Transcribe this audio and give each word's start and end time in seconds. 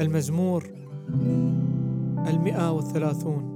المزمور 0.00 0.64
المئة 2.28 2.72
وثلاثون. 2.72 3.50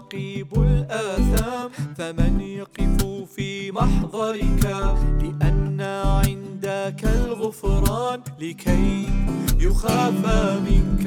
رقيب 0.00 0.54
الآثام 0.54 1.70
فمن 1.96 2.40
يقف 2.40 3.04
في 3.36 3.72
محضرك؟ 3.72 4.64
لأن 5.20 5.80
عندك 6.04 7.04
الغفران 7.04 8.20
لكي 8.40 9.06
يخاف 9.60 10.26
منك. 10.64 11.06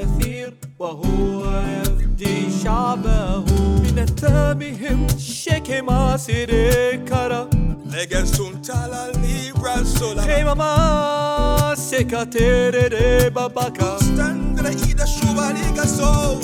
يثير 0.00 0.54
وهو 0.78 1.44
يفدي 1.82 2.50
شعبه 2.64 3.38
من 3.82 3.98
التامهم 3.98 5.06
شكي 5.18 5.80
ما 5.80 6.16
سيريكارا 6.16 7.50
لجس 7.86 8.42
تالا 8.66 9.12
ليبرا 9.12 9.84
سولا 9.84 10.26
كيما 10.26 10.54
ما 10.54 11.74
سيكاتيري 11.74 13.30
باباكا 13.30 13.98
ستاندرا 13.98 14.68
إيدا 14.68 15.04
شوبا 15.04 15.54
ليغا 15.54 15.86
سو 15.86 16.40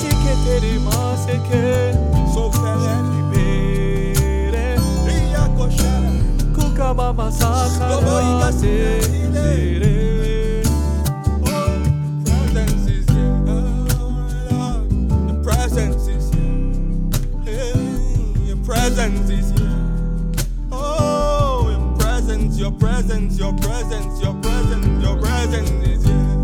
شكتيري 0.00 0.78
ما 0.78 1.16
سيكي 1.26 1.92
سو 2.34 2.50
فلان 2.50 3.04
ليبيري 3.12 4.78
إيا 5.08 5.46
كوشارا 5.56 6.12
كوكا 6.56 6.92
ماما 6.92 7.30
ساخارا 7.30 8.50
سيري 8.50 9.95
your 22.66 22.78
presence, 22.80 23.38
your 23.38 23.52
presence, 23.58 24.20
your 24.20 24.34
presence, 24.42 25.04
your 25.04 25.16
presence 25.20 25.70
is 25.86 26.04
yeah. 26.04 26.34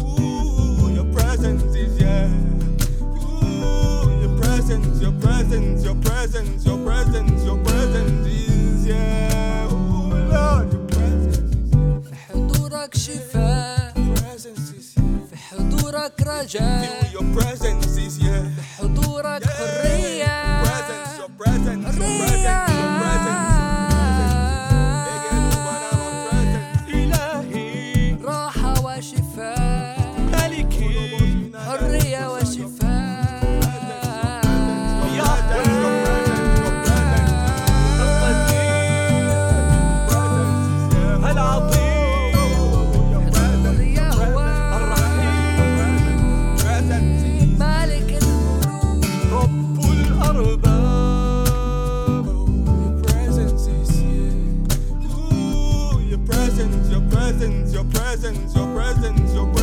Ooh, 0.00 0.94
your 0.94 1.04
presence 1.12 1.62
is 1.76 2.00
yeah. 2.00 2.26
Ooh, 3.02 4.22
your 4.22 4.34
presence, 4.40 5.02
your 5.02 5.12
presence, 5.20 5.84
your 5.84 5.94
presence, 5.96 6.64
your 6.64 6.78
presence, 6.86 7.44
your 7.44 7.58
presence 7.64 8.26
is 8.26 8.86
yeah. 8.86 9.68
Ooh, 9.70 10.14
Lord, 10.32 10.72
your 10.72 10.86
presence. 10.94 11.38
في 12.08 12.16
حضورك 12.32 12.94
في 15.30 15.36
حضورك 15.36 16.22
رجاء. 16.22 17.10
Is 18.06 18.18
yeah. 18.18 18.48
في 18.56 18.62
حضورك 18.78 19.44
حرية. 19.44 20.45
presence, 58.18 58.54
your 58.54 58.74
presence, 58.74 59.34
your 59.34 59.44
presence. 59.44 59.55